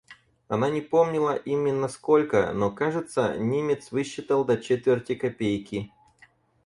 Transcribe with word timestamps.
Она 0.47 0.67
не 0.71 0.81
помнила 0.81 1.35
именно 1.35 1.87
сколько, 1.87 2.51
но, 2.53 2.71
кажется, 2.71 3.37
Немец 3.37 3.91
высчитал 3.91 4.43
до 4.43 4.57
четверти 4.57 5.13
копейки. 5.13 5.91